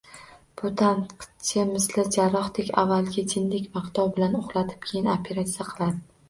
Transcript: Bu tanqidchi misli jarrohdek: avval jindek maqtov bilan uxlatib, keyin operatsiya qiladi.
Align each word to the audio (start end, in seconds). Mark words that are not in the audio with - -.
Bu 0.59 0.69
tanqidchi 0.81 1.65
misli 1.73 2.05
jarrohdek: 2.15 2.71
avval 2.85 3.11
jindek 3.19 3.69
maqtov 3.77 4.11
bilan 4.17 4.39
uxlatib, 4.41 4.81
keyin 4.89 5.13
operatsiya 5.19 5.69
qiladi. 5.71 6.03